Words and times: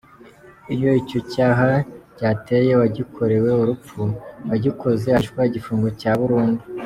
Iyo 0.73 0.89
icyo 1.01 1.19
cyaha 1.31 1.67
cyateye 2.17 2.69
uwagikorewe 2.73 3.49
urupfu, 3.61 4.01
uwagikoze 4.43 5.05
ahanishwa 5.09 5.41
igifungo 5.49 5.87
cya 6.01 6.13
burundu. 6.19 6.63